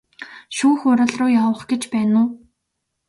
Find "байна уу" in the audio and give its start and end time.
1.93-2.29